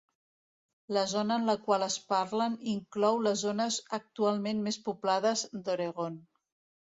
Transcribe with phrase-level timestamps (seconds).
[0.95, 6.19] La zona en la qual es parlen inclou les zones actualment més poblades d'Oregon.